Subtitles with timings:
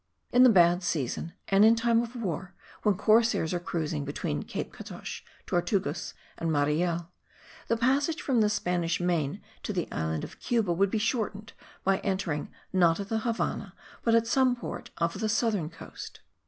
[0.31, 4.73] In the bad season and in time of war, when corsairs are cruising between Cape
[4.73, 7.11] Catoche, Tortugas and Mariel,
[7.67, 11.53] the passage from the Spanish main to the island of Cuba would be shortened
[11.83, 16.21] by entering, not at the Havannah, but at some port of the southern coast.